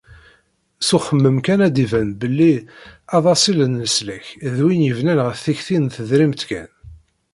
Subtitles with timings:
[0.87, 2.53] S uxemmem kan ad d-iban belli
[3.17, 6.69] adasil n leslak d win yebnan ɣef tikti n tedrimt kan.